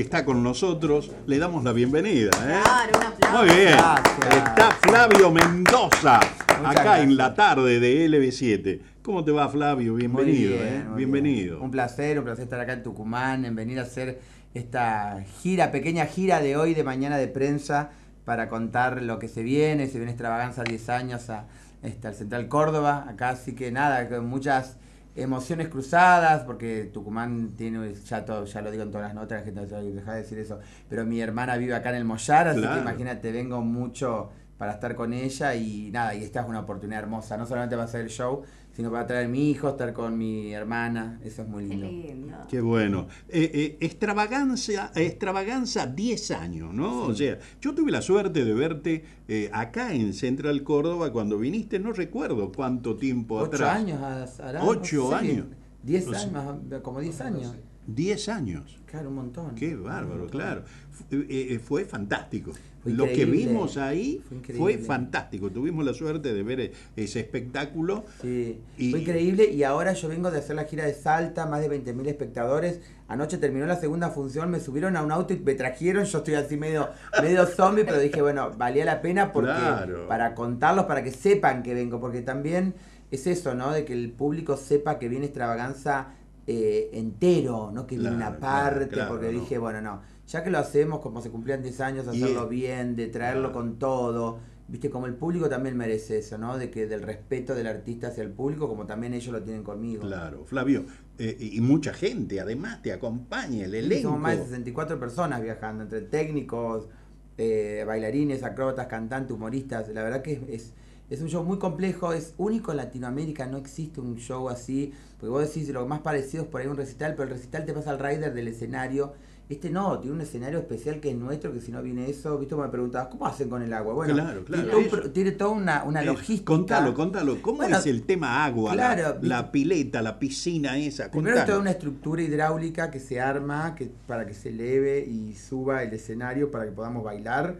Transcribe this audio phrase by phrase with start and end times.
[0.00, 1.10] está con nosotros.
[1.26, 2.30] Le damos la bienvenida.
[2.46, 2.60] ¿eh?
[2.62, 3.38] Claro, un aplauso.
[3.44, 3.76] Muy bien.
[3.76, 4.36] Gracias.
[4.48, 6.20] Está Flavio Mendoza,
[6.60, 8.80] Muchas acá en la tarde de LB7.
[9.02, 9.92] ¿Cómo te va, Flavio?
[9.92, 10.52] Muy Bienvenido.
[10.54, 10.84] bien, ¿eh?
[10.88, 11.54] muy Bienvenido.
[11.56, 11.64] bien.
[11.64, 14.20] Un placer, un placer estar acá en Tucumán, en venir a hacer
[14.54, 17.90] esta gira, pequeña gira de hoy, de mañana de prensa,
[18.24, 19.86] para contar lo que se viene.
[19.86, 21.46] Se viene extravaganza 10 años a,
[21.82, 23.06] este, al Central Córdoba.
[23.08, 24.76] Acá así que nada, con muchas
[25.22, 29.44] emociones cruzadas, porque Tucumán tiene, ya todo, ya lo digo en todas las notas, la
[29.44, 30.58] gente deja de decir eso,
[30.88, 32.74] pero mi hermana vive acá en el Mollar, así Claro.
[32.76, 37.00] que imagínate, vengo mucho para estar con ella y nada, y esta es una oportunidad
[37.02, 38.42] hermosa, no solamente va a ser el show,
[38.78, 42.36] sino para traer a mi hijo, estar con mi hermana, eso es muy Qué lindo.
[42.48, 43.08] Qué bueno.
[43.28, 47.02] Eh, eh, extravaganza, extravaganza 10 años, ¿no?
[47.06, 51.80] O sea, yo tuve la suerte de verte eh, acá en Central Córdoba cuando viniste,
[51.80, 53.76] no recuerdo cuánto tiempo Ocho atrás.
[53.78, 54.00] años
[54.38, 55.46] hará, Ocho años.
[55.82, 56.32] Diez O sea, años,
[56.70, 57.56] más- como diez años.
[57.88, 58.78] 10 años.
[58.86, 59.54] Claro, un montón.
[59.54, 60.62] Qué bárbaro, claro.
[60.90, 62.52] Fu- eh, eh, fue fantástico.
[62.82, 65.50] Fue Lo que vimos ahí Fue fue, fantástico.
[65.50, 68.04] Tuvimos la suerte de ver eh, ese espectáculo.
[68.22, 71.60] Sí, Y- fue increíble y ahora yo vengo de hacer la gira de Salta, más
[71.60, 72.80] de 20.000 espectadores.
[73.08, 76.34] Anoche terminó la segunda función, me subieron a un auto y me trajeron, yo estoy
[76.34, 76.88] así medio,
[77.22, 80.06] medio zombie, pero dije, bueno, valía la pena porque Claro.
[80.08, 82.74] para contarlos, para que sepan que vengo, porque también
[83.10, 83.72] es eso, ¿no?
[83.72, 86.14] De que el público sepa que viene extravaganza
[86.50, 89.40] eh, entero, no que Claro, una parte, claro, porque no.
[89.40, 92.96] dije, bueno, no, ya que lo hacemos como se cumplían 10 años, Y- hacerlo bien,
[92.96, 93.52] de traerlo Claro.
[93.52, 96.56] con todo, viste, como el público también merece eso, ¿no?
[96.56, 100.00] De que del respeto del artista hacia el público, como también ellos lo tienen conmigo.
[100.02, 100.86] Claro, Flavio.
[101.18, 104.08] eh, y mucha gente además te acompaña, el elenco.
[104.08, 106.88] Somos más de 64 personas viajando, entre técnicos,
[107.36, 109.88] eh, bailarines, acróbatas, cantantes, humoristas.
[109.90, 110.74] La verdad que es, es,
[111.10, 114.92] es un show muy complejo, es único en Latinoamérica, no existe un show así.
[115.18, 117.72] Porque vos decís, lo más parecido es por ahí un recital, pero el recital te
[117.72, 119.14] pasa al rider del escenario.
[119.48, 122.54] Este no, tiene un escenario especial que es nuestro, que si no viene eso, viste,
[122.54, 123.94] me preguntabas, ¿cómo hacen con el agua?
[123.94, 124.62] Bueno, Claro, claro,
[125.10, 126.44] tiene, todo toda una, una Eh, logística.
[126.44, 127.40] contalo, contalo.
[127.40, 128.76] ¿Cómo Bueno, es el tema agua?
[128.76, 131.10] la- claro, la, pileta, la piscina esa.
[131.10, 131.46] Primero Contalo.
[131.46, 135.94] toda una estructura hidráulica que se arma que, para que se eleve y suba el
[135.94, 137.56] escenario para que podamos bailar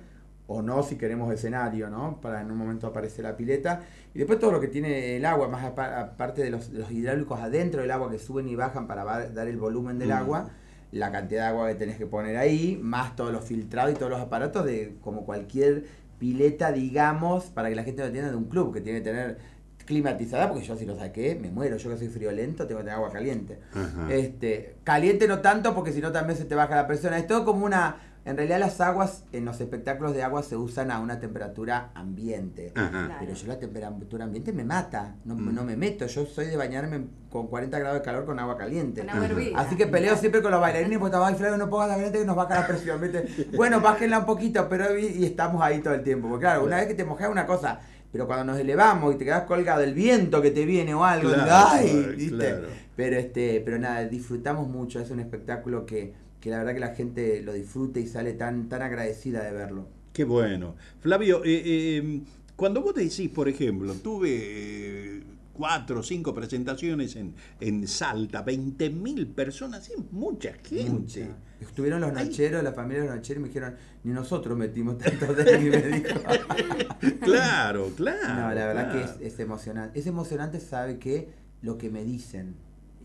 [0.51, 2.21] o no si queremos escenario, ¿no?
[2.21, 3.83] Para en un momento aparecer la pileta.
[4.15, 6.91] Y después todo lo que tiene el agua, más apa- aparte de los, de los
[6.91, 10.13] hidráulicos adentro del agua que suben y bajan para dar el volumen del Mm.
[10.13, 10.51] agua,
[10.91, 14.11] la cantidad de agua que tenés que poner ahí, más todos los filtrados y todos
[14.11, 15.85] los aparatos de como cualquier
[16.19, 19.39] pileta, digamos, para que la gente lo entienda de un club que tiene que tener
[19.85, 22.97] climatizada, porque yo si lo saqué, me muero, yo que soy friolento, tengo que tener
[22.99, 23.59] agua caliente.
[23.73, 24.13] Ajá.
[24.13, 27.15] Este, caliente no tanto porque si no también se te baja la presión.
[27.15, 27.97] Es todo como una...
[28.25, 32.73] En realidad las aguas, en los espectáculos de agua se usan a una temperatura ambiente.
[32.75, 33.17] Ajá.
[33.21, 35.55] Pero yo la temperatura ambiente me mata, no, Mm.
[35.55, 36.07] no me meto.
[36.07, 39.01] Yo soy de bañarme con 40 grados de calor con agua caliente.
[39.01, 39.43] Con agua.
[39.57, 42.25] Así que peleo siempre con los bailarines porque ay Flavio no pongas la caliente que
[42.27, 43.49] nos baja la presión, ¿viste?
[43.57, 46.29] Bueno, bájenla un poquito, pero y, y estamos ahí todo el tiempo.
[46.29, 47.81] Porque claro, una vez que te mojas una cosa,
[48.13, 51.31] pero cuando nos elevamos y te quedas colgado del viento que te viene o algo,
[51.33, 52.37] Claro, ay, ¿viste?
[52.37, 52.67] claro.
[52.97, 56.95] Pero este, pero nada, disfrutamos mucho, es un espectáculo que, que la verdad que la
[56.95, 59.89] gente lo disfruta y sale tan, tan agradecida de verlo.
[60.13, 60.75] Qué bueno.
[61.01, 62.21] Flavio, eh, eh,
[62.57, 65.23] cuando vos decís, por ejemplo, tuve eh,
[65.53, 70.91] cuatro o cinco presentaciones en, en Salta, 20 mil personas, es mucha gente.
[70.91, 71.37] Mucha.
[71.61, 72.27] Estuvieron los Ay.
[72.27, 73.75] nocheros, la familia de los nocheros y me dijeron,
[74.05, 76.21] ni nosotros metimos tanto de me dijo.
[77.21, 78.29] Claro, claro.
[78.29, 79.17] No, la verdad claro.
[79.17, 79.99] que es, es emocionante.
[79.99, 81.29] Es emocionante, sabe que
[81.63, 82.55] lo que me dicen.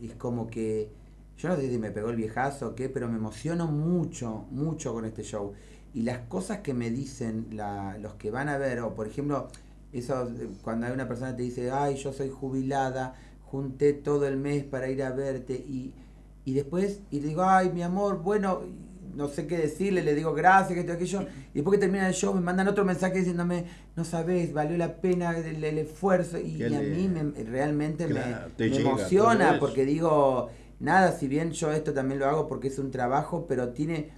[0.02, 0.90] Es como que.
[1.38, 4.94] Yo no sé si me pegó el viejazo o qué, pero me emociono mucho, mucho
[4.94, 5.54] con este show.
[5.94, 9.48] Y las cosas que me dicen la- los que van a ver, o por ejemplo,
[9.92, 10.30] eso,
[10.64, 14.64] cuando hay una persona que te dice, ay, yo soy jubilada, junté todo el mes
[14.64, 15.94] para ir a verte, y,
[16.46, 18.62] y después, y le digo, ay, mi amor, bueno,
[19.16, 21.22] no sé qué decirle, le digo gracias, que esto, aquello,
[21.54, 23.66] y después que termina el show me mandan otro mensaje diciéndome,
[23.96, 28.52] no sabes, valió la pena el, el esfuerzo, y, a mí me- realmente me- Claro,
[28.58, 32.47] te me, llega todo emociona, porque digo, nada, si bien yo esto también lo hago
[32.47, 34.09] porque es un trabajo, pero tiene,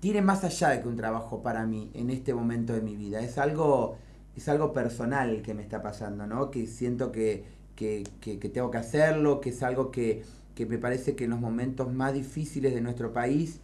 [0.00, 3.20] tiene más allá de que un trabajo para mí en este momento de mi vida,
[3.20, 3.96] es algo,
[4.36, 6.50] es algo personal que me está pasando, ¿no?
[6.50, 7.44] Que siento que,
[7.74, 10.22] que, que- que tengo que hacerlo, que es algo que,
[10.54, 13.60] que me parece que en los momentos más difíciles de nuestro país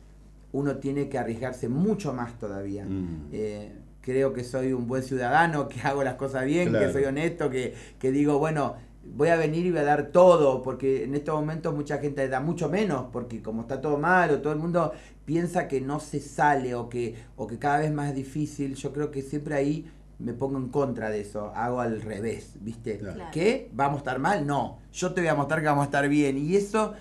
[0.53, 2.85] uno tiene que arriesgarse mucho más todavía.
[2.85, 3.29] Mm.
[3.32, 3.73] Eh,
[4.03, 6.87] creo que soy un buen ciudadano, que hago las cosas bien, Claro.
[6.87, 8.75] que soy honesto, que, que digo, bueno,
[9.05, 12.41] voy a venir y voy a dar todo, porque en estos momentos mucha gente da
[12.41, 14.93] mucho menos, porque como está todo mal o todo el mundo
[15.25, 18.93] piensa que no se sale o que, o que cada vez más es difícil, yo
[18.93, 22.99] creo que siempre ahí me pongo en contra de eso, hago al revés, ¿viste?
[22.99, 23.25] Claro.
[23.33, 23.71] ¿Qué?
[23.75, 24.47] ¿Vamos a estar mal?
[24.47, 26.39] No, yo te voy a mostrar que vamos a estar bien.
[26.39, 26.95] Y eso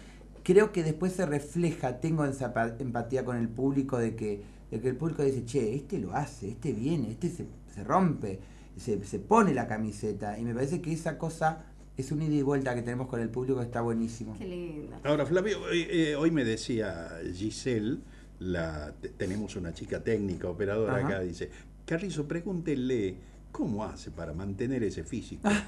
[0.44, 4.82] creo que después se refleja, tengo esa pa- empatía con el público de que, de
[4.82, 8.40] que el público dice, che, este lo hace, este viene, este se, se rompe,
[8.76, 10.40] se, se pone la camiseta.
[10.40, 11.66] Y me parece que esa cosa
[11.98, 14.36] es un ida y vuelta que tenemos con el público que está buenísimo.
[14.38, 14.98] Qué lindo.
[15.04, 18.00] Ahora, Flavio, hoy, eh, hoy me decía Giselle,
[18.40, 21.08] la, te- tenemos una chica técnica, operadora Ajá.
[21.08, 21.50] acá, dice,
[21.86, 23.16] Carrizo, pregúntele
[23.52, 25.48] cómo hace para mantener ese físico.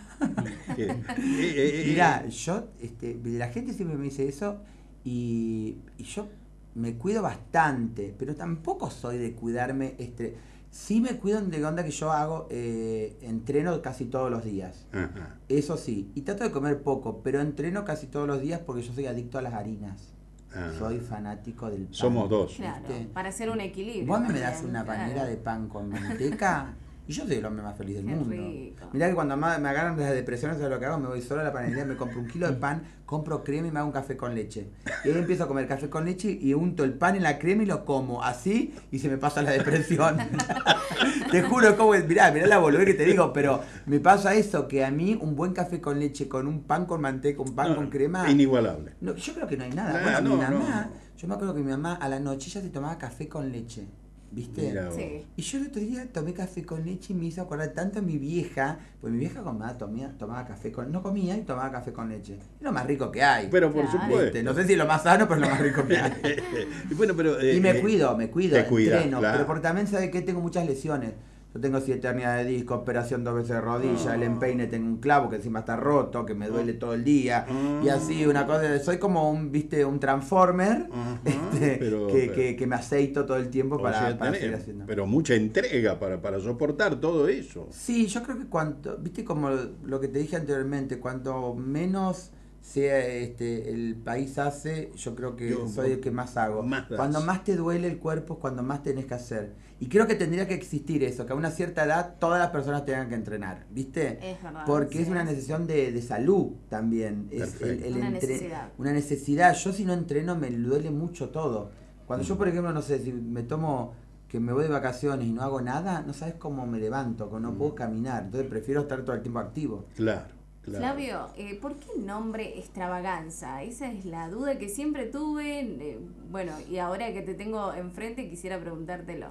[0.75, 4.59] Eh, eh, eh, Mira, eh, yo, este, la gente siempre me dice eso
[5.03, 6.27] y, y yo
[6.73, 9.93] me cuido bastante, pero tampoco soy de cuidarme.
[9.99, 10.35] Este,
[10.73, 14.87] sí me cuido de onda que yo hago, eh, entreno casi todos los días.
[14.91, 15.37] ajá.
[15.47, 18.91] Eso sí, y trato de comer poco, pero entreno casi todos los días porque yo
[18.91, 20.13] soy adicto a las harinas.
[20.55, 20.71] Ah.
[20.77, 21.93] Soy fanático del pan.
[21.93, 22.55] Somos dos.
[22.55, 24.05] Claro, para hacer un equilibrio.
[24.05, 24.99] Vos me das una claro.
[24.99, 26.75] panera de pan con manteca
[27.07, 28.29] y yo soy el hombre más feliz del Qué mundo.
[28.35, 28.85] rico.
[28.93, 30.97] Mirá que cuando me agarran las depresiones, ¿sabes lo que hago?
[30.99, 33.71] Me voy solo a la panadería, me compro un kilo de pan, compro crema y
[33.71, 34.69] me hago un café con leche.
[35.03, 37.63] Y ahí empiezo a comer café con leche y unto el pan en la crema
[37.63, 40.17] y lo como así y se me pasa la depresión.
[41.31, 44.67] te juro, es como, mirá, mirá la boludez que te digo, pero me pasa eso,
[44.67, 47.69] que a mí un buen café con leche, con un pan con manteca, un pan
[47.69, 48.29] No, con crema...
[48.29, 48.93] Inigualable.
[49.01, 49.93] No, yo creo que no hay nada.
[49.93, 51.17] Nah, Bueno, mi no, mamá, no.
[51.17, 53.85] yo me acuerdo que mi mamá a la noche ella se tomaba café con leche,
[54.33, 54.73] ¿viste?
[54.95, 55.25] Sí.
[55.35, 58.01] Y yo el otro día tomé café con leche y me hizo acordar tanto a
[58.01, 61.93] mi vieja, pues mi vieja comía, tomía, tomaba café con, no comía y tomaba café
[61.93, 62.33] con leche.
[62.35, 63.47] Es lo más rico que hay.
[63.51, 64.01] Pero por Claro.
[64.05, 64.43] supuesto.
[64.43, 66.11] No sé si es lo más sano, pero es lo más rico que hay.
[66.89, 69.33] Y bueno, pero, eh, y me eh, cuido, me cuido, te entreno, claro.
[69.37, 71.11] pero porque también sabe que tengo muchas lesiones.
[71.53, 74.97] Yo tengo siete hernias de disco, operación dos veces de rodilla, el empeine tengo un
[74.97, 77.45] clavo que encima está roto, que me duele todo el día.
[77.83, 80.87] Y así, una cosa, soy como un, viste, un transformer
[81.25, 84.39] este, pero- que, pero- que- que me aceito todo el tiempo para, sea, para tenés-
[84.39, 84.85] seguir haciendo.
[84.87, 87.67] Pero mucha entrega para, para soportar todo eso.
[87.71, 89.51] Sí, yo creo que cuanto, viste como
[89.83, 92.31] lo que te dije anteriormente, cuanto menos
[92.63, 96.63] sea este el país hace, yo creo que Yo- soy el que más hago.
[96.63, 99.53] más cuando más te duele el cuerpo es cuando más tenés que hacer.
[99.81, 102.85] Y creo que tendría que existir eso, que a una cierta edad todas las personas
[102.85, 104.17] tengan que entrenar, ¿viste?
[104.31, 105.03] Es verdad, Porque sí.
[105.03, 107.27] es una necesidad de, de salud también.
[107.31, 107.59] Es.
[107.61, 108.71] Una necesidad.
[108.77, 109.53] Una necesidad.
[109.55, 111.71] Yo si no entreno me duele mucho todo.
[112.07, 112.27] Cuando Mm.
[112.29, 113.93] yo, por ejemplo, no sé, si me tomo
[114.29, 117.39] que me voy de vacaciones y no hago nada, no sabes cómo me levanto, que
[117.41, 117.57] no Mm.
[117.57, 118.23] puedo caminar.
[118.23, 119.85] Entonces prefiero estar todo el tiempo activo.
[119.97, 120.33] Claro,
[120.63, 120.79] claro.
[120.79, 123.63] Flavio, eh, ¿por qué el nombre extravaganza?
[123.63, 125.61] Esa es la duda que siempre tuve.
[125.61, 125.99] eh,
[126.29, 129.27] bueno, y ahora que te tengo enfrente quisiera preguntártelo.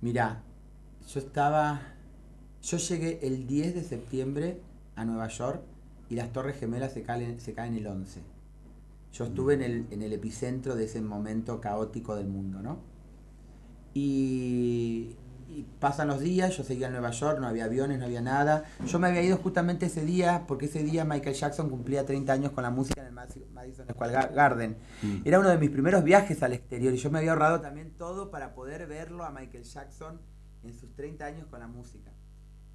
[0.00, 0.42] Mirá,
[1.08, 1.80] yo estaba.
[2.62, 4.60] Yo llegué el 10 de septiembre
[4.96, 5.62] a Nueva York
[6.08, 8.20] y las Torres Gemelas se caen, se caen el 11.
[9.12, 12.78] Yo estuve en el, en el epicentro de ese momento caótico del mundo, ¿no?
[13.94, 15.16] Y,
[15.48, 18.64] y pasan los días, yo seguía en Nueva York, no había aviones, no había nada.
[18.86, 22.52] Yo me había ido justamente ese día, porque ese día Michael Jackson cumplía 30 años
[22.52, 24.76] con la música en el Madi- Madison Square Gar- Garden.
[25.02, 25.16] Mm.
[25.24, 28.30] Era uno de mis primeros viajes al exterior y yo me había ahorrado también todo
[28.30, 30.20] para poder verlo a Michael Jackson
[30.64, 32.10] en sus 30 años con la música.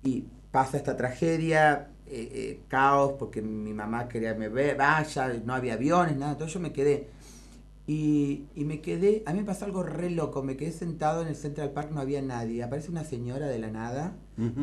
[0.03, 5.53] Y pasa esta tragedia, eh, eh, caos, porque mi mamá quería que me vaya, no
[5.53, 7.09] había aviones, nada, entonces yo me quedé.
[7.89, 11.29] Y, y me quedé, a mí me pasó algo re loco, me quedé sentado en
[11.29, 14.13] el Central Park, no había nadie, aparece una señora de la nada,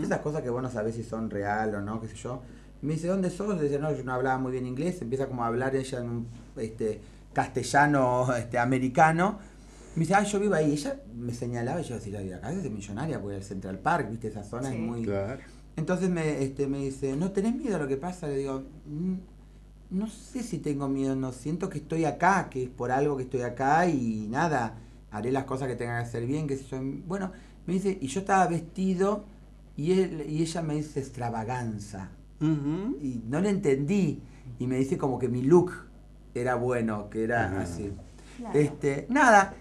[0.02, 2.42] esas cosas que vos no sabés si son real o no, qué sé yo.
[2.82, 3.58] Me dice, ¿dónde sos?
[3.58, 6.26] Dice, no, yo no hablaba muy bien inglés, empieza como a hablar ella en un
[6.56, 7.00] este,
[7.32, 9.38] castellano este, americano.
[9.96, 10.72] Me dice, ah, yo vivo ahí.
[10.72, 14.28] Ella me señalaba y yo decía, "Ay, acá es millonaria, porque el Central Park, viste,
[14.28, 14.74] esa zona Sí.
[14.74, 15.02] es muy...
[15.02, 15.40] Claro.
[15.76, 18.26] Entonces me, este, me dice, ¿no tenés miedo a lo que pasa?
[18.28, 19.14] Le digo, "Mm,
[19.94, 23.22] no sé si tengo miedo, no siento que estoy acá, que es por algo que
[23.22, 24.74] estoy acá y nada,
[25.10, 26.78] haré las cosas que tenga que hacer bien, que yo.
[27.06, 27.30] Bueno,
[27.66, 29.24] me dice, y yo estaba vestido
[29.76, 32.10] y, él, y ella me dice extravaganza.
[32.40, 34.20] Y no le entendí.
[34.58, 35.72] Y me dice como que mi look
[36.34, 37.92] era bueno, que era así.
[38.36, 38.58] Claro.
[38.58, 39.54] Este, nada.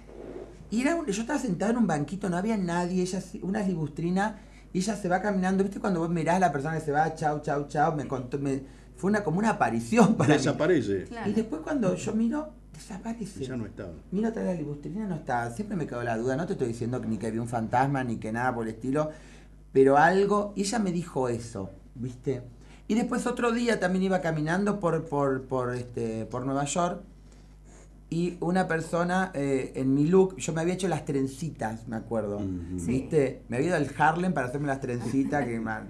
[0.69, 4.39] Y era un- yo estaba sentado en un banquito, no había nadie, ella una libustrina,
[4.73, 5.79] y ella se va caminando, ¿viste?
[5.79, 8.63] Cuando vos mirás a la persona que se va, chau, chau, chau, me contó, me,
[8.95, 10.37] fue una como una aparición para mí.
[10.37, 11.03] Desaparece.
[11.05, 11.29] Claro.
[11.29, 13.45] Y después cuando yo miro, desaparece.
[13.45, 13.93] Ya no estaba.
[14.11, 15.49] Miro atrás de la libustrina, no estaba.
[15.51, 18.03] Siempre me quedó la duda, no te estoy diciendo que ni que vi un fantasma,
[18.03, 19.11] ni que nada por el estilo,
[19.71, 22.41] pero algo, y ella me dijo eso, ¿viste?
[22.87, 27.01] Y después otro día también iba caminando por, por, por, este, por Nueva York
[28.13, 32.39] y una persona eh, en mi look, yo me había hecho las trencitas, me acuerdo.
[32.77, 32.85] Sí.
[32.85, 33.41] ¿Viste?
[33.49, 35.85] Me había ido al Harlem para hacerme las trencitas, que me una,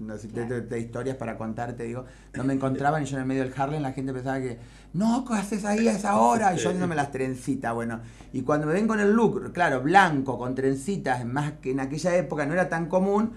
[0.00, 0.48] una- Claro.
[0.54, 2.04] de- de historias para contarte, digo.
[2.34, 4.58] No me encontraban y yo en el medio del Harlem la gente pensaba que,
[4.92, 6.52] no, ¿qué haces ahí a esa hora?
[6.54, 8.00] Y yo haciéndome las trencitas, bueno.
[8.32, 12.14] Y cuando me ven con el look, claro, blanco, con trencitas, más que en aquella
[12.16, 13.32] época no era tan común,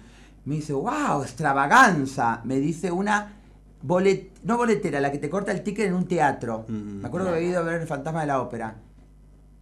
[0.46, 2.42] me dice, wow, extravaganza.
[2.44, 3.37] Me dice una
[3.82, 6.66] bolet, no boletera, la que te corta el ticket en un teatro.
[6.68, 8.76] Mm, me acuerdo que había ido a ver El Fantasma de la Ópera.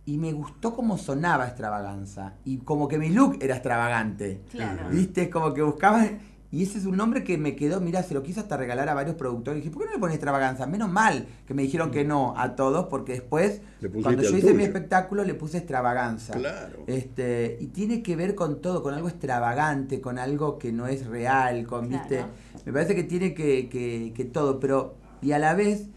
[0.07, 2.34] Y me gustó cómo sonaba extravaganza.
[2.45, 4.41] Y como que mi look era extravagante.
[4.51, 4.89] Claro.
[4.89, 5.24] ¿Viste?
[5.24, 6.07] Es como que buscaba.
[6.56, 8.94] Y ese es un nombre que me quedó, mira, se lo quise hasta regalar a
[8.94, 9.58] varios productores.
[9.58, 10.66] Y dije, ¿por qué no le pones extravaganza?
[10.66, 13.60] Menos mal que me dijeron que no a todos, porque después,
[14.02, 16.32] cuando yo hice mi espectáculo, le puse extravaganza.
[16.32, 16.86] Claro.
[16.88, 21.06] Este, y tiene que ver con todo, con algo extravagante, con algo que no es
[21.08, 22.08] real, con, Claro.
[22.08, 22.26] ¿viste?
[22.66, 25.90] Me parece que tiene que, que, que todo, pero, y a la vez,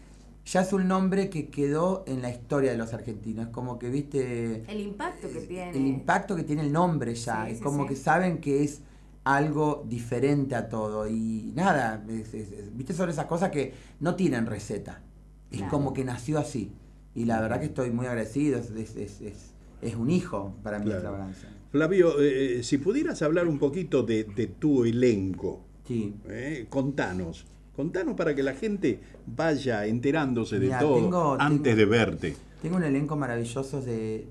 [0.45, 3.45] ya es un nombre que quedó en la historia de los argentinos.
[3.47, 4.65] Es como que, ¿viste?
[4.67, 5.69] El impacto que tiene.
[5.69, 7.45] el impacto que tiene el nombre ya.
[7.45, 7.89] Sí, es sí, como sí.
[7.91, 8.81] que saben que es
[9.35, 11.07] algo diferente a todo.
[11.07, 15.01] Y nada, es- es- es- viste, son esas cosas que no tienen receta.
[15.51, 15.71] Es Claro.
[15.71, 16.71] como que nació así.
[17.15, 18.59] Y la verdad que estoy muy agradecido.
[18.59, 20.99] Es, es, es, es- es un hijo para mí Claro.
[20.99, 21.47] extravaganza.
[21.71, 26.15] Flavio, eh, si pudieras hablar un poquito de, de tu elenco, Sí.
[26.27, 27.45] eh, contanos.
[27.75, 32.35] Contanos para que la gente vaya enterándose de Mira, todo tengo- antes tengo- de verte.
[32.61, 34.27] Tengo un elenco maravilloso de...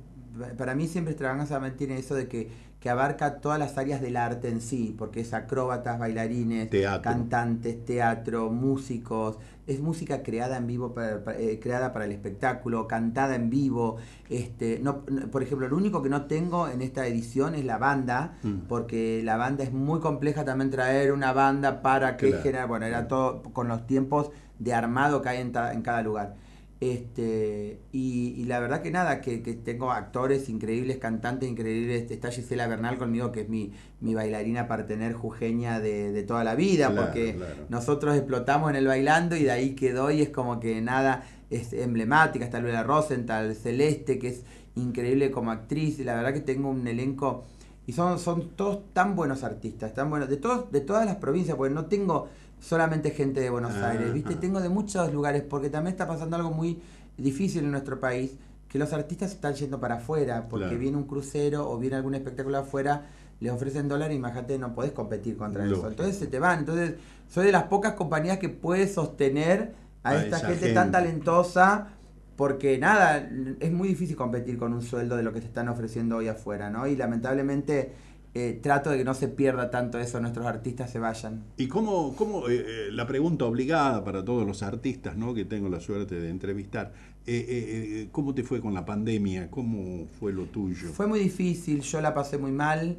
[0.57, 2.49] Para mí siempre extravaganza tiene eso de que,
[2.81, 7.03] que abarca todas las áreas del arte en sí, porque es acróbatas, bailarines, Teatro.
[7.03, 12.87] cantantes, teatro, músicos, es música creada en vivo, para, para- eh, creada para el espectáculo,
[12.87, 13.97] cantada en vivo.
[14.31, 17.79] Este, no, no- por ejemplo, lo único que no tengo en esta edición es la
[17.79, 18.61] banda, Mm.
[18.69, 22.43] porque la banda es muy compleja también traer una banda para que Claro.
[22.45, 26.03] genere, bueno, era todo con los tiempos de armado que hay en, ta- en cada
[26.03, 26.35] lugar.
[26.81, 32.11] Este, y, y la verdad que nada, que, que tengo actores increíbles, cantantes increíbles.
[32.11, 36.55] Está Gisela Bernal conmigo, que es mi, mi bailarina partener jujeña de, de toda la
[36.55, 37.67] vida, Claro, porque claro.
[37.69, 41.73] nosotros explotamos en el bailando y de ahí quedó y es como que nada, es
[41.73, 42.45] emblemática.
[42.45, 44.45] Está Luela Rosenthal, Celeste, que es
[44.77, 45.99] increíble como actriz.
[45.99, 47.43] Y la verdad que tengo un elenco
[47.89, 51.57] y son, son todos tan buenos artistas, tan buenos, de, todos, de todas las provincias,
[51.57, 52.29] porque no tengo
[52.61, 54.35] solamente gente de Buenos Ah, Aires, ¿viste?
[54.35, 54.41] ah.
[54.41, 56.81] Tengo de muchos lugares, porque también está pasando algo muy
[57.17, 58.37] difícil en nuestro país,
[58.69, 60.79] que los artistas están yendo para afuera, porque Claro.
[60.81, 63.07] viene un crucero o viene algún espectáculo afuera,
[63.41, 65.87] les ofrecen dólares y imagínate, no podés competir contra eso.
[65.89, 66.59] Entonces se te van.
[66.61, 66.95] Entonces,
[67.29, 70.99] soy de las pocas compañías que puede sostener a, A esta esa gente, tan gente.
[70.99, 71.89] talentosa,
[72.37, 73.29] porque nada,
[73.61, 76.69] es muy difícil competir con un sueldo de lo que te están ofreciendo hoy afuera,
[76.71, 76.87] ¿no?
[76.87, 77.93] Y lamentablemente
[78.35, 81.45] eh, trato de que no se pierda tanto eso, nuestros artistas se vayan.
[81.57, 85.35] ¿Y cómo, cómo eh, eh, la pregunta obligada para todos los artistas ¿no?
[85.35, 86.93] que tengo la suerte de entrevistar,
[87.31, 89.51] eh, eh, eh, ¿cómo te fue con la pandemia?
[89.51, 90.89] ¿Cómo fue lo tuyo?
[90.95, 92.97] Fue muy difícil, yo la pasé muy mal,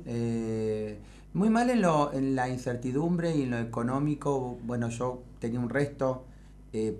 [1.34, 4.60] muy mal en, lo, en la incertidumbre y en lo económico.
[4.64, 6.26] Bueno, yo tenía un resto,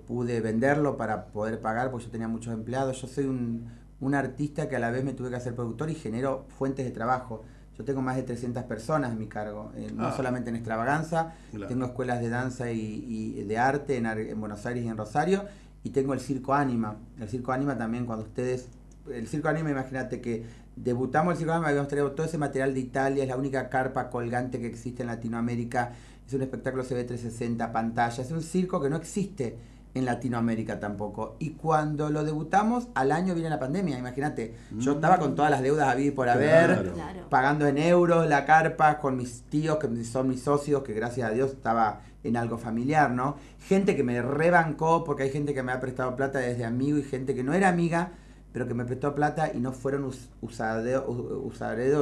[0.08, 3.00] pude venderlo para poder pagar porque yo tenía muchos empleados.
[3.00, 3.70] Yo soy un,
[4.00, 6.90] un artista que a la vez me tuve que hacer productor y genero fuentes de
[6.90, 7.44] trabajo.
[7.80, 10.12] Yo tengo más de 300 personas en mi cargo, eh, no Ah.
[10.14, 11.66] solamente en extravaganza, Claro.
[11.66, 13.06] tengo escuelas de danza y,
[13.38, 15.44] y de arte en, Buenos Aires y en Rosario,
[15.82, 16.96] y tengo el Circo Anima.
[17.18, 18.68] El Circo Anima también, cuando ustedes.
[19.10, 20.44] El Circo Anima, imagínate que
[20.76, 24.10] debutamos el Circo Anima, habíamos traído todo ese material de Italia, es la única carpa
[24.10, 25.92] colgante que existe en Latinoamérica,
[26.26, 29.56] es un espectáculo CB360, pantalla, es un circo que no existe
[29.94, 31.36] en Latinoamérica tampoco.
[31.38, 34.54] Y cuando lo debutamos, al año viene la pandemia, imagínate.
[34.78, 36.92] Yo estaba con todas las deudas a vivir por haber, Claro.
[36.94, 37.20] Claro.
[37.28, 41.32] pagando en euros la carpa con mis tíos, que son mis socios, que gracias a
[41.32, 43.36] Dios estaba en algo familiar, ¿no?
[43.66, 47.02] Gente que me rebancó, porque hay gente que me ha prestado plata desde amigo y
[47.02, 48.12] gente que no era amiga,
[48.52, 50.28] pero que me prestó plata y no fueron us-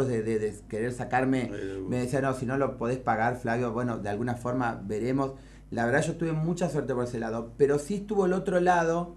[0.09, 1.51] de, de- de querer sacarme.
[1.89, 5.33] Me decían, no, si no lo podés pagar, Flavio, bueno, de alguna forma veremos.
[5.71, 9.17] La verdad yo tuve mucha suerte por ese lado, pero sí estuvo el otro lado,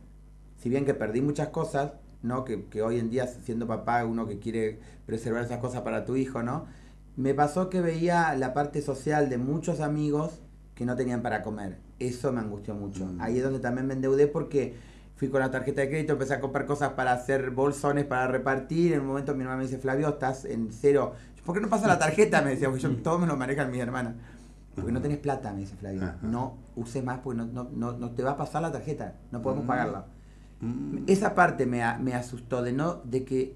[0.57, 1.93] si bien que perdí muchas cosas,
[2.23, 2.43] ¿no?
[2.43, 6.15] Que, que hoy en día siendo papá uno que quiere preservar esas cosas para tu
[6.15, 6.65] hijo, ¿no?
[7.15, 10.41] Me pasó que veía la parte social de muchos amigos
[10.75, 11.77] que no tenían para comer.
[11.99, 13.05] Eso me angustió mucho.
[13.05, 13.21] Mm.
[13.21, 14.75] Ahí es donde también me endeudé porque
[15.15, 18.93] fui con la tarjeta de crédito, empecé a comprar cosas para hacer bolsones, para repartir.
[18.93, 21.13] En un momento mi hermana me dice, Flavio, estás en cero.
[21.45, 22.41] ¿Por qué no pasa la tarjeta?
[22.41, 24.15] Me decía, porque yo, todo me lo manejan mis hermanas.
[24.75, 26.03] Porque no tenés plata, me dice Flavio.
[26.03, 26.17] Ajá.
[26.21, 29.15] No uses más porque no, no, no, no te va a pasar la tarjeta.
[29.31, 29.67] No podemos Mm.
[29.67, 30.05] pagarla.
[30.61, 31.03] Mm.
[31.07, 33.55] Esa parte me, me asustó de no de que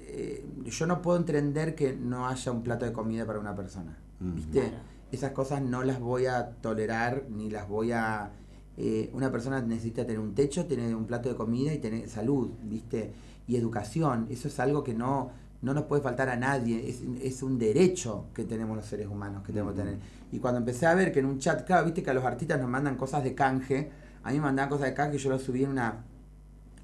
[0.00, 3.96] eh, yo no puedo entender que no haya un plato de comida para una persona.
[4.20, 4.34] Mm.
[4.34, 4.60] ¿Viste?
[4.60, 4.76] Claro.
[5.12, 8.30] Esas cosas no las voy a tolerar ni las voy a
[8.76, 12.50] eh, una persona necesita tener un techo, tener un plato de comida y tener salud,
[12.64, 13.12] ¿viste?
[13.48, 15.30] Y educación, eso es algo que no
[15.62, 19.42] no nos puede faltar a nadie, es, es un derecho que tenemos los seres humanos
[19.42, 19.98] que tenemos que tener.
[20.32, 22.60] Y cuando empecé a ver que en un chat, claro, viste que a los artistas
[22.60, 23.90] nos mandan cosas de canje,
[24.22, 26.04] a mí me mandaban cosas de canje, yo lo subí en una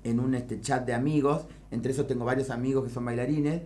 [0.05, 3.63] en un este chat de amigos, entre esos tengo varios amigos que son bailarines,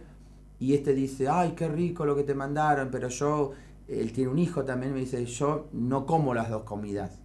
[0.58, 3.52] y este dice, ay, qué rico lo que te mandaron, pero yo,
[3.88, 7.20] él tiene un hijo también, me dice, yo no como las dos comidas.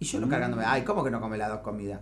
[0.00, 2.00] Y yo no cargándome, ay, ¿cómo que no come las dos comidas?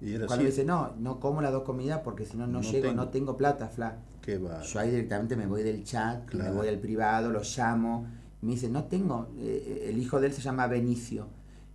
[0.00, 0.44] Y Cuando así.
[0.44, 2.94] dice, no, no como las dos comidas porque si no, no No llego, tengo.
[2.94, 3.96] no tengo plata, fla.
[4.28, 4.60] Qué va.
[4.60, 6.50] Yo ahí directamente me voy del chat, Claro.
[6.50, 8.06] me voy al privado, lo llamo.
[8.42, 11.28] Y me dice, no tengo, eh, el hijo de él se llama Benicio.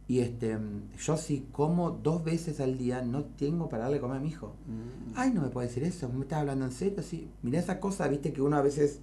[0.08, 0.56] Y este,
[1.00, 4.56] yo si como dos veces al día, no tengo para darle comer a mi hijo.
[4.68, 5.14] Mm.
[5.16, 7.02] Ay, no me puede decir eso, ¿me estás hablando en serio?
[7.02, 9.00] Sí, mirá esa cosa, viste, que uno a veces...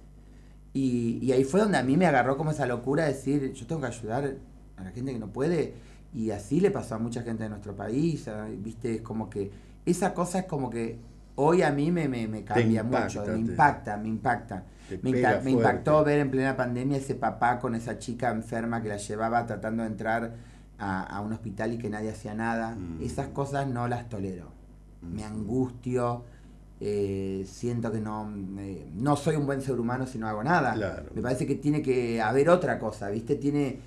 [0.73, 3.67] Y, y ahí fue donde a mí me agarró como esa locura de decir, yo
[3.67, 4.37] tengo que ayudar
[4.77, 5.73] a la gente que no puede.
[6.13, 8.29] Y así le pasó a mucha gente de nuestro país,
[8.59, 9.51] viste, es como que...
[9.85, 13.39] Esa cosa es como que hoy a mí me, me, me cambia impacta, mucho, me
[13.39, 14.63] impacta, me impacta.
[15.01, 18.89] Me, inca- me impactó ver en plena pandemia ese papá con esa chica enferma que
[18.89, 20.33] la llevaba tratando de entrar
[20.77, 22.75] a, a un hospital y que nadie hacía nada.
[22.75, 23.01] Mm.
[23.01, 24.51] Esas cosas no las tolero.
[25.01, 26.25] Me angustio,
[26.79, 30.73] eh, siento que no, no soy un buen ser humano si no hago nada.
[30.73, 31.09] Claro.
[31.15, 33.35] Me parece que tiene que haber otra cosa, ¿viste?
[33.37, 33.79] Tiene,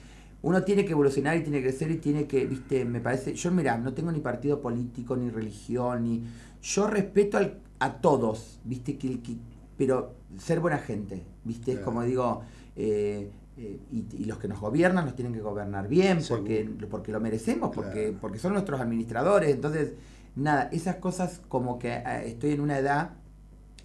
[0.43, 2.85] uno tiene que evolucionar y tiene que crecer y tiene que, ¿viste?
[2.85, 6.25] Me parece, yo mira, no tengo ni partido político, ni religión, ni...
[6.65, 8.97] Yo respeto al- a todos, ¿viste?
[8.99, 9.37] Que, el que-
[9.77, 11.73] pero ser buena gente, ¿viste?
[11.73, 12.43] Es como digo...
[12.77, 17.13] eh, eh, y, y los que nos gobiernan nos tienen que gobernar bien porque, porque
[17.13, 18.19] lo merecemos, porque, Claro.
[18.21, 19.51] porque son nuestros administradores.
[19.55, 19.93] Entonces,
[20.35, 23.13] nada, esas cosas como que eh, estoy en una edad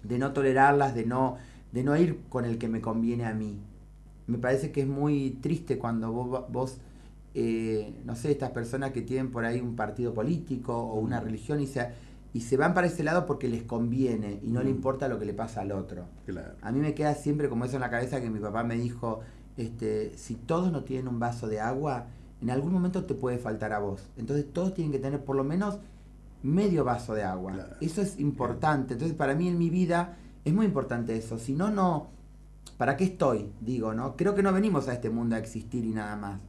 [0.02, 1.36] de no tolerarlas, de no,
[1.72, 3.60] de no ir con el que me conviene a mí.
[4.26, 6.78] Me parece que es muy triste cuando vos, vos,
[7.34, 11.60] eh, no sé, estas personas que tienen por ahí un partido político o una religión
[11.60, 11.88] y se,
[12.32, 14.76] y se van para ese lado porque les conviene y no le Mm.
[14.76, 16.04] importa lo que le pasa al otro.
[16.26, 16.54] Claro.
[16.62, 19.20] A mí me queda siempre como eso en la cabeza que mi papá me dijo,
[19.56, 22.06] este, si todos no tienen un vaso de agua,
[22.40, 24.02] en algún momento te puede faltar a vos.
[24.16, 25.78] Entonces todos tienen que tener por lo menos
[26.42, 27.52] medio vaso de agua.
[27.52, 27.76] Claro.
[27.80, 28.94] Eso es importante.
[28.94, 31.38] Entonces para mí en mi vida es muy importante eso.
[31.38, 32.06] Si no, no,
[32.78, 33.50] ¿para qué estoy?
[33.60, 34.16] Digo, ¿no?
[34.16, 36.40] Creo que no venimos a este mundo a existir y nada más.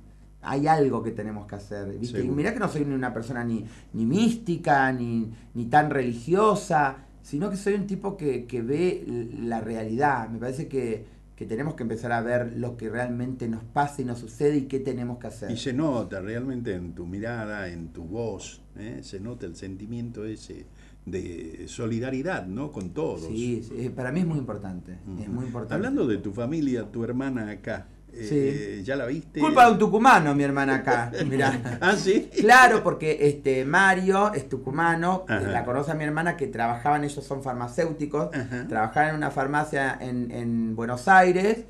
[0.41, 1.97] Hay algo que tenemos que hacer.
[1.97, 2.23] ¿viste?
[2.23, 6.97] Y mirá que no soy ni una persona ni, ni mística, ni, ni tan religiosa,
[7.21, 10.29] sino que soy un tipo que, que ve la realidad.
[10.29, 11.05] Me parece que,
[11.35, 14.61] que tenemos que empezar a ver lo que realmente nos pasa y nos sucede y
[14.63, 15.51] qué tenemos que hacer.
[15.51, 18.99] Y se nota realmente en tu mirada, en tu voz, ¿eh?
[19.01, 20.65] se nota el sentimiento ese
[21.05, 22.71] de solidaridad, ¿no?
[22.71, 23.25] Con todos.
[23.25, 24.99] Sí, sí, para mí es muy importante.
[25.19, 25.73] Es muy importante.
[25.73, 28.83] Hablando de tu familia, tu hermana acá, eh, Sí.
[28.83, 29.39] ¿ya la viste?
[29.39, 31.11] Culpa de un tucumano, mi hermana acá.
[31.27, 31.77] Mirá.
[31.81, 32.29] Ah, sí.
[32.39, 35.39] Claro, porque este Mario es tucumano, Ajá.
[35.41, 38.67] la conoce a mi hermana que trabajaban, ellos son farmacéuticos, Ajá.
[38.67, 41.65] trabajaban en una farmacia en, en Buenos Aires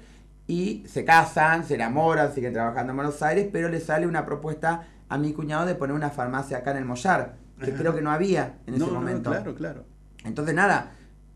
[0.47, 4.87] y se casan, se enamoran, siguen trabajando en Buenos Aires, pero le sale una propuesta
[5.09, 7.77] a mi cuñado de poner una farmacia acá en el Mollar, que Ajá.
[7.79, 9.29] creo que no había en no, ese no, momento.
[9.29, 9.85] claro, claro.
[10.23, 10.91] Entonces, nada,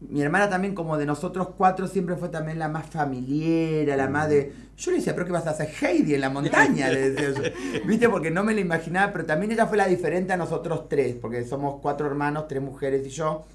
[0.09, 4.29] mi hermana también, como de nosotros cuatro, siempre fue también la más familiar, la más
[4.29, 4.53] de.
[4.77, 6.89] Yo le decía, ¿pero qué vas a hacer Heidi en la montaña?
[6.89, 7.43] Le decía yo.
[7.87, 8.09] ¿Viste?
[8.09, 11.45] Porque no me lo imaginaba, pero también ella fue la diferente a nosotros tres, porque
[11.45, 13.45] somos cuatro hermanos, tres mujeres y yo.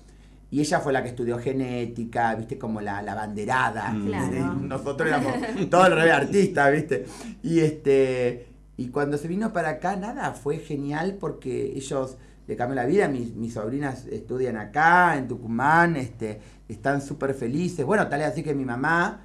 [0.50, 2.58] Y ella fue la que estudió genética, ¿viste?
[2.58, 3.90] Como la, la banderada.
[3.90, 4.06] Mm.
[4.06, 4.54] Claro.
[4.54, 5.34] Nosotros éramos
[5.70, 7.06] todos los artistas, ¿viste?
[7.42, 8.46] Y este.
[8.76, 12.16] Y cuando se vino para acá, nada, fue genial porque ellos
[12.50, 13.06] le cambió la vida.
[13.06, 17.86] Mis, mis sobrinas estudian acá, en Tucumán, este, están súper felices.
[17.86, 19.20] Bueno, tal es así que mi mamá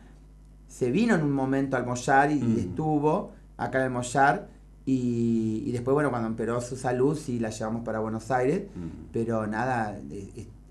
[0.68, 2.60] se vino en un momento al Mollar y Mm.
[2.60, 4.48] estuvo acá en el Mollar.
[4.86, 8.66] Y, y después, bueno, cuando empeoró su salud, sí la llevamos para Buenos Aires.
[8.76, 9.08] Mm.
[9.12, 9.98] Pero nada,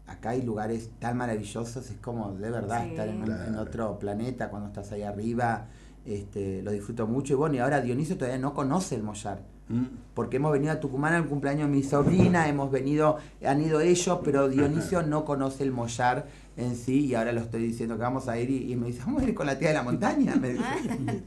[0.07, 2.91] acá hay lugares tan maravillosos, es como de verdad Sí.
[2.91, 3.45] estar en, un- Claro.
[3.49, 5.67] en otro planeta cuando estás ahí arriba.
[6.07, 7.33] Este, lo disfruto mucho.
[7.33, 9.41] Y bueno, y ahora Dionisio todavía no conoce el Mollar.
[9.69, 9.85] Mm.
[10.15, 14.19] Porque hemos venido a Tucumán al cumpleaños de mi sobrina, hemos venido, han ido ellos,
[14.23, 18.29] pero Dionisio no conoce el Mollar en sí, y ahora lo estoy diciendo que vamos
[18.29, 20.37] a ir y, y me dice, vamos a ir con la tía de la montaña.
[20.37, 20.65] Me dice.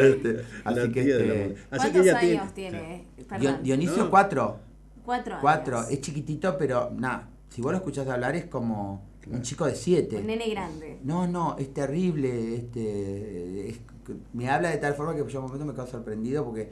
[0.00, 1.56] Este, La así que este.
[1.70, 3.58] Así ¿Cuántos años tiene- tiene?
[3.62, 4.10] Dionisio No.
[4.10, 4.56] 4.
[5.04, 5.40] Cuatro años.
[5.42, 9.74] Cuatro, es chiquitito, pero nada, si vos lo escuchás hablar es como un chico de
[9.74, 10.16] siete.
[10.16, 10.98] Un nene grande.
[11.02, 13.80] No, no, es terrible, este, es-
[14.32, 16.70] me habla de tal forma que yo un momento me quedo sorprendido porque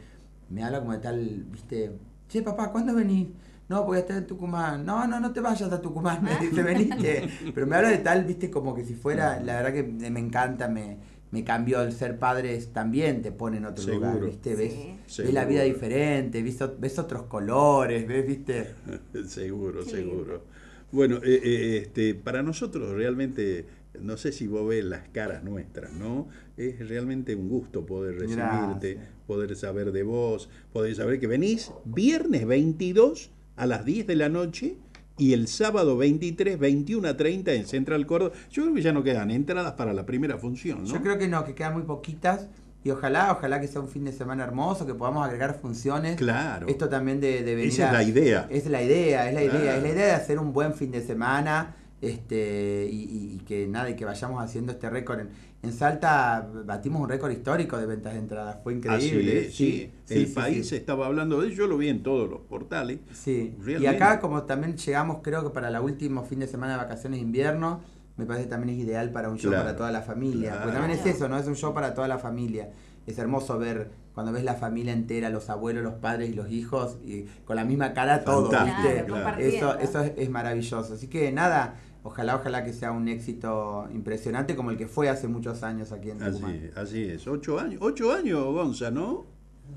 [0.51, 1.93] me habla como de tal, viste,
[2.29, 3.29] che papá, ¿cuándo venís?
[3.69, 4.87] No, voy a estar en Tucumán.
[4.87, 7.29] No, no, no te vayas a Tucumán, me dice, veniste.
[7.55, 10.69] Pero me habla de tal, viste, como que si fuera, la verdad que me encanta,
[10.69, 10.97] me,
[11.31, 14.75] me cambió el ser padre también, te pone en otro lugar, viste, ves,
[15.07, 15.23] Sí.
[15.23, 18.75] ves la vida diferente, ves, ves otros colores, ves, viste.
[19.27, 20.45] seguro, seguro.
[20.91, 23.67] Bueno, eh, eh, este, para nosotros realmente,
[24.01, 26.29] no sé si vos ves las caras nuestras, ¿no?
[26.57, 29.18] Es realmente un gusto poder recibirte, Gracias.
[29.29, 34.31] Poder saber de vos, poder saber que venís viernes 22 a las 10 de la
[34.31, 34.79] noche
[35.19, 38.33] y el sábado 23, 21 a 30 en Central Córdoba.
[38.51, 40.89] Yo creo que ya no quedan entradas para la primera función, ¿no?
[40.89, 42.49] Yo creo que no, que quedan muy poquitas.
[42.85, 46.17] Y ojalá, ojalá que sea un fin de semana hermoso, que podamos agregar funciones.
[46.17, 46.69] Claro.
[46.69, 48.47] Esto también de, de venir Esa es la idea.
[48.49, 51.03] Es la idea, es la idea, es la idea de hacer un buen fin de
[51.03, 55.21] semana, este, y, y- y que nada, y que vayamos haciendo este récord.
[55.21, 55.29] En,
[55.63, 59.41] en Salta batimos un récord histórico de ventas de entradas, fue increíble.
[59.41, 59.93] Así es, sí.
[60.05, 60.77] sí, El sí, país sí.
[60.77, 63.01] estaba hablando de eso, yo lo vi en todos los portales.
[63.13, 66.79] Sí, y acá como también llegamos creo que para el último fin de semana de
[66.79, 67.81] vacaciones de invierno,
[68.17, 70.59] me parece que también es ideal para un show Claro, para toda la familia.
[70.63, 71.39] Porque también es eso, ¿no?
[71.39, 72.71] Es un show para toda la familia.
[73.07, 76.99] Es hermoso ver cuando ves la familia entera, los abuelos, los padres y los hijos,
[77.05, 79.05] y con la misma cara todo, Fantástico, ¿viste?
[79.07, 79.41] Claro, claro.
[79.41, 80.95] Eso, eso es, es maravilloso.
[80.95, 81.77] Así que nada,
[82.09, 86.11] ojalá, ojalá que sea un éxito impresionante como el que fue hace muchos años aquí
[86.11, 86.71] en Tucumán.
[86.75, 87.27] Así, así es.
[87.27, 89.27] Ocho años, ocho años, Gonza, ¿no?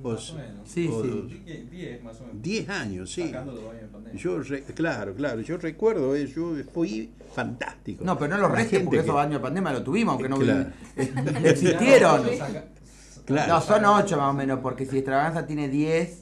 [0.03, 0.69] O Más o menos.
[0.69, 1.41] Sí, o sí.
[1.45, 2.41] Die- Diez más o menos.
[2.41, 3.23] Diez años, sí.
[3.23, 4.21] Sacando los años de pandemia.
[4.21, 8.05] Yo, re- claro, claro, yo recuerdo, eh, yo fui fantástico.
[8.05, 10.37] No, pero no los restes porque que- esos años de pandemia lo tuvimos, aunque no
[10.37, 10.69] Claro.
[10.95, 11.03] vi-
[11.49, 12.21] existieron.
[13.25, 13.53] Claro.
[13.53, 16.20] No, son ocho más o menos, porque si Extravaganza tiene 10,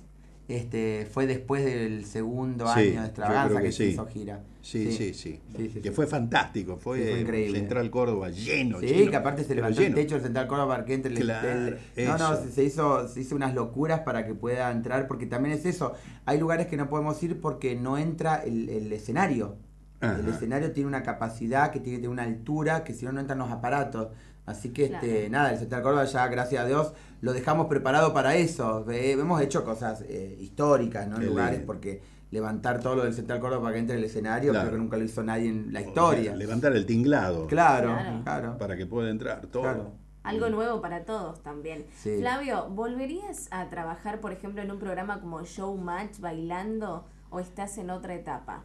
[0.49, 3.89] este, fue después del segundo Sí, año de Extravaganza que, que se sí.
[3.91, 4.41] hizo gira.
[4.62, 5.39] Sí, sí, sí.
[5.55, 5.95] Sí, sí, que sí.
[5.95, 7.59] fue fantástico, fue, Sí, fue increíble.
[7.59, 8.79] Central Córdoba lleno.
[8.81, 11.19] Sí, lleno, que aparte se levantó el techo del Central Córdoba para que entre el-
[11.19, 11.49] Claro,
[11.95, 15.25] el- No, no, se, se hizo, se hizo unas locuras para que pueda entrar, porque
[15.25, 15.93] también es eso.
[16.25, 19.55] Hay lugares que no podemos ir porque no entra el, el escenario.
[20.01, 23.19] El escenario tiene una capacidad que tiene que tener una altura que si no no
[23.19, 24.07] entran los aparatos.
[24.45, 28.36] Así que este, nada, el Central Córdoba ya, gracias a Dios, lo dejamos preparado para
[28.36, 28.89] eso.
[28.89, 31.17] Eh, hemos hecho cosas eh, históricas, ¿no?
[31.17, 32.01] En lugares, porque
[32.32, 34.67] levantar todo lo del Central Córdoba para que entre el escenario, Claro.
[34.67, 36.36] creo que nunca lo hizo nadie en la O sea, historia.
[36.36, 38.21] levantar el tinglado Claro, Claro.
[38.23, 38.58] claro.
[38.58, 39.63] para que pueda entrar todo.
[39.63, 39.91] Claro.
[40.23, 41.86] Algo nuevo para todos también.
[41.95, 42.17] Sí.
[42.19, 47.89] Flavio, ¿volverías a trabajar, por ejemplo, en un programa como Showmatch bailando o estás en
[47.89, 48.63] otra etapa?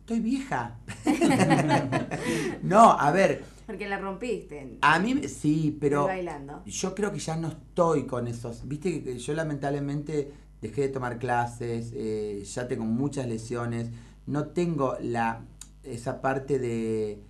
[0.00, 0.76] Estoy vieja.
[2.62, 4.78] no, a ver, Porque la rompiste.
[4.80, 6.62] a mí sí, pero bailando.
[6.66, 8.66] yo creo que ya no estoy con esos.
[8.66, 13.90] Viste que yo lamentablemente dejé de tomar clases, eh, ya tengo muchas lesiones,
[14.26, 15.42] no tengo la
[15.84, 17.22] esa parte de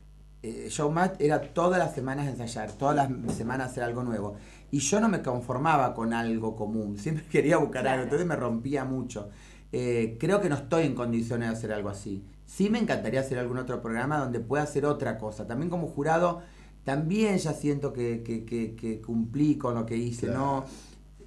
[0.42, 4.34] eh, showmatch era todas las semanas ensayar, todas las semanas hacer algo nuevo.
[4.72, 7.94] Y yo no me conformaba con algo común, siempre quería buscar Claro.
[7.94, 9.28] algo, entonces me rompía mucho.
[9.72, 12.24] Eh, creo que no estoy en condiciones de hacer algo así.
[12.50, 15.46] Sí me encantaría hacer algún otro programa donde pueda hacer otra cosa.
[15.46, 16.40] También como jurado,
[16.84, 20.26] también ya siento que, que, que- que cumplí con lo que hice.
[20.26, 20.40] Claro.
[20.40, 20.64] No,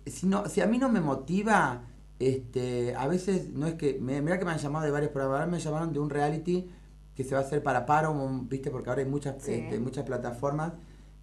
[0.05, 1.83] si, no, si a mí no me motiva,
[2.19, 3.99] este, a veces no es que.
[4.01, 5.39] Me, mira que me han llamado de varios programas.
[5.39, 6.69] Ahora me llamaron de un reality
[7.15, 8.69] que se va a hacer para Paramount, ¿viste?
[8.69, 9.53] Porque ahora hay muchas, Sí.
[9.53, 10.73] este, muchas plataformas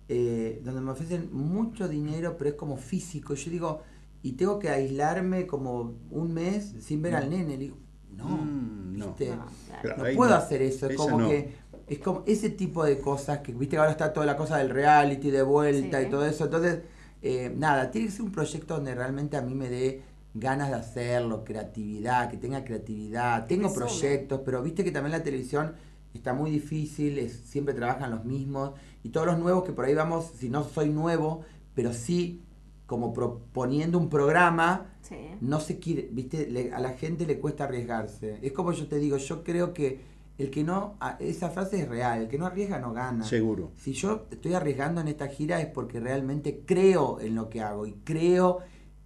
[0.09, 3.35] eh, donde me ofrecen mucho dinero, pero es como físico.
[3.35, 3.81] Y yo digo,
[4.23, 7.51] y tengo que aislarme como un mes sin ver al nene.
[7.51, 7.77] Le digo,
[8.17, 9.07] no, Mm, no.
[9.09, 9.31] ¿viste?
[9.37, 9.47] No,
[9.83, 10.05] claro.
[10.05, 10.37] No puedo no.
[10.37, 11.29] hacer eso, es como no.
[11.29, 11.55] que
[11.87, 14.71] es como ese tipo de cosas que viste que ahora está toda la cosa del
[14.71, 16.07] reality de vuelta Sí.
[16.07, 16.81] y todo eso, entonces
[17.23, 20.77] eh, nada, tiene que ser un proyecto donde realmente a mí me dé ganas de
[20.77, 25.73] hacerlo, creatividad, que tenga creatividad, tengo proyectos, pero viste que también la televisión
[26.15, 29.95] está muy difícil, es- siempre trabajan los mismos y todos los nuevos que por ahí
[29.95, 31.43] vamos, si no soy nuevo,
[31.75, 32.43] pero sí
[32.91, 35.15] como proponiendo un programa Sí.
[35.41, 38.39] no se quiere, viste, Le- a la gente le cuesta arriesgarse.
[38.43, 40.01] Es como yo te digo, yo creo que
[40.39, 43.25] el que no, a- esa frase es real, el que no arriesga no gana.
[43.25, 43.71] Seguro.
[43.77, 47.87] Si yo estoy arriesgando en esta gira es porque realmente creo en lo que hago
[47.87, 48.59] y creo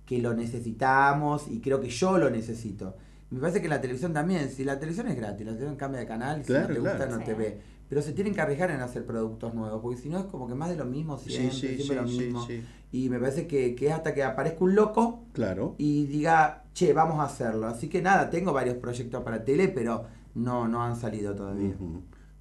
[0.07, 2.97] que lo necesitamos y creo que yo lo necesito.
[3.31, 6.07] Me parece que la televisión también, si la televisión es gratis, la televisión cambia de
[6.07, 7.17] canal, si Claro, no te gusta claro.
[7.19, 7.61] no te ve.
[7.89, 10.55] Pero se tienen que arriesgar en hacer productos nuevos, porque si no es como que
[10.55, 12.47] más de lo mismo Sí, siempre, sí, siempre sí, lo sí, mismo.
[12.47, 12.63] sí.
[12.93, 15.75] Y me parece que, que es hasta que aparezca un loco Claro.
[15.79, 17.67] y diga, che, vamos a hacerlo.
[17.67, 21.75] Así que nada, tengo varios proyectos para tele, pero no, no han salido todavía.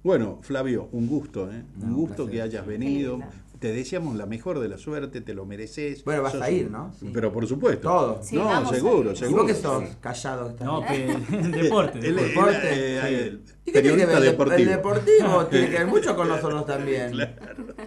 [0.02, 1.64] Bueno, Flavio, un gusto, ¿eh?
[1.76, 3.20] No, un gusto que hayas venido.
[3.58, 6.04] Te deseamos la mejor de la suerte, te lo mereces.
[6.04, 6.92] Bueno, vas Sos a ir, un- ¿no?
[6.98, 7.10] Sí.
[7.14, 7.88] Pero por supuesto.
[7.88, 8.20] Todo.
[8.22, 9.14] Sí, no, seguro, ir.
[9.14, 9.42] ¿Y seguro.
[9.44, 9.84] vos qué sos?
[10.00, 10.46] Callado.
[10.46, 10.66] que estás.
[10.66, 11.98] No, que el deporte.
[12.00, 13.14] Él- él- Deporte, sí.
[13.14, 14.16] el ¿Y qué tiene que periodista ver?
[14.18, 14.58] El- deportivo.
[14.58, 17.12] El deportivo tiene que ver mucho con nosotros también.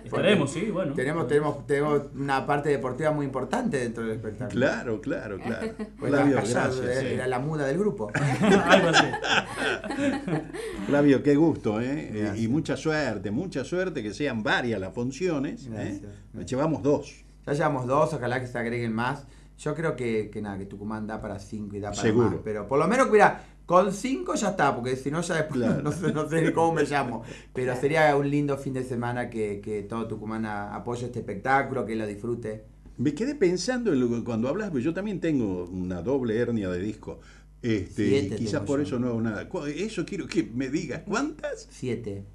[0.07, 0.93] Estaremos, sí, bueno.
[0.93, 4.59] Tenemos, tenemos, tenemos una parte deportiva muy importante dentro del espectáculo.
[4.59, 5.67] Claro, claro, claro.
[5.99, 6.79] Pues Flavio, gracias.
[6.79, 7.13] era, eh.
[7.15, 8.11] era la muda del grupo.
[8.65, 9.05] Algo así.
[10.87, 12.11] Flavio, qué gusto, ¿eh?
[12.13, 12.39] Y- Gracias.
[12.39, 15.67] Y mucha suerte, mucha suerte, que sean varias las funciones.
[15.73, 16.01] ¿eh?
[16.45, 17.25] Llevamos dos.
[17.45, 19.25] Ya llevamos dos, ojalá que se agreguen más.
[19.57, 22.29] Yo creo que, que nada, que Tucumán da para cinco y da para Seguro.
[22.31, 22.39] más.
[22.43, 25.83] Pero por lo menos, mira, con cinco ya está, porque si no ya después Claro.
[25.83, 27.21] no, sé, no sé cómo me llamo.
[27.53, 31.95] Pero sería un lindo fin de semana que, que todo Tucumán apoye este espectáculo, que
[31.95, 32.63] lo disfrute.
[32.97, 36.69] Me quedé pensando en lo que- cuando hablas, porque yo también tengo una doble hernia
[36.69, 37.19] de disco.
[37.61, 38.83] Este, Siete quizás por yo.
[38.87, 39.47] eso no hago nada.
[39.75, 41.03] Eso quiero que me digas.
[41.05, 41.67] ¿Cuántas?
[41.69, 42.25] Siete.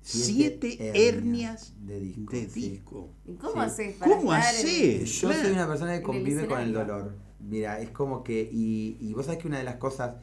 [0.00, 2.70] Siete, Siete hernias hernias de disco, de sí.
[2.70, 3.14] disco.
[3.26, 3.58] ¿Y cómo Sí.
[3.60, 5.20] haces para ¿Cómo hacés?
[5.20, 7.14] Yo soy una persona que el convive con el dolor.
[7.40, 10.14] Mira, es como que, y, y vos sabés que una de las cosas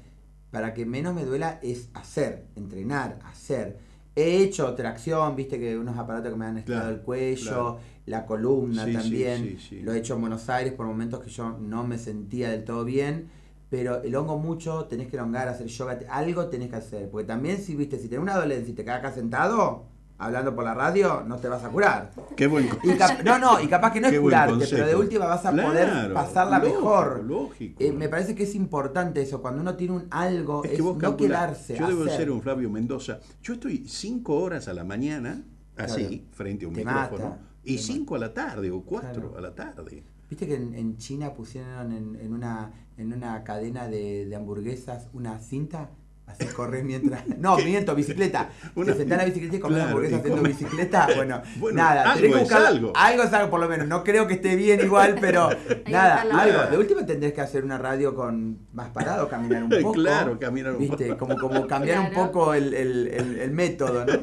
[0.52, 3.78] para que menos me duela es hacer, entrenar, hacer.
[4.16, 7.80] He hecho tracción, viste que unos aparatos que me han Claro, el cuello, claro.
[8.06, 9.42] la columna Sí, también.
[9.44, 9.82] sí, sí.
[9.82, 12.86] Lo he hecho en Buenos Aires por momentos que yo no me sentía del todo
[12.86, 13.30] bien.
[13.70, 17.10] Pero elongo mucho, tenés que elongar, hacer yoga, algo tenés que hacer.
[17.10, 19.84] Porque también si viste, si tenés una dolencia y te quedas acá sentado,
[20.18, 22.12] hablando por la radio, no te vas a curar.
[22.36, 24.72] Qué buen cap- no, no, y capaz que no Qué es curarte, consejo.
[24.76, 27.24] pero de última vas a Claro, poder pasarla lógico, mejor.
[27.24, 27.84] lógico.
[27.84, 30.82] Eh, me parece que es importante eso, cuando uno tiene un algo, Es es, que
[30.82, 31.76] vos no quedarse.
[31.78, 32.18] Yo debo hacer.
[32.18, 33.20] ser un Flavio Mendoza.
[33.44, 35.44] Yo estoy cinco horas a la mañana,
[35.78, 36.24] así, Claro.
[36.32, 39.38] frente a un Te micrófono, mata, y cinco a la tarde o cuatro Claro.
[39.38, 40.04] a la tarde.
[40.30, 45.08] Viste que en, en China pusieron en, en una, en una cadena de, de hamburguesas
[45.14, 45.90] una cinta,
[46.28, 47.26] así corres mientras.
[47.38, 48.50] No, miento, bicicleta.
[48.76, 51.08] Una- Te sentás en la bicicleta y comes Claro, hamburguesas y haciendo come- bicicleta.
[51.16, 52.94] Bueno, Bueno, nada, algo tenés que es algo.
[52.96, 53.88] Algo es algo, por lo menos.
[53.88, 55.50] No creo que esté bien igual, pero
[55.90, 56.72] nada, algo.
[56.72, 59.94] De última tendrías que hacer una radio con más parado, caminar un poco.
[59.94, 61.08] Claro, caminar un ¿Viste?
[61.14, 61.20] poco.
[61.28, 64.14] Como, como cambiar un poco el, el, el, el método, ¿no?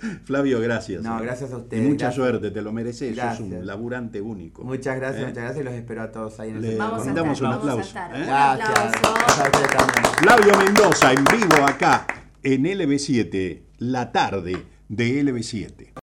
[0.24, 1.02] Flavio, gracias.
[1.02, 1.22] No, eh.
[1.24, 2.14] gracias a Y ustedes, mucha gracias.
[2.14, 3.08] suerte, te lo mereces.
[3.08, 3.40] Sos Gracias.
[3.48, 4.62] un laburante único.
[4.64, 5.26] Muchas gracias, ¿Eh?
[5.26, 6.88] muchas gracias y los espero a todos ahí en el Le centro.
[7.14, 8.14] Vamos un aplauso, estar.
[8.14, 8.20] ¿eh?
[8.20, 8.68] Un Gracias.
[8.68, 9.14] aplauso.
[9.24, 10.14] Gracias también.
[10.18, 12.06] Flavio Mendoza en vivo acá
[12.42, 14.56] en LB7, la tarde
[14.88, 15.94] de LB7.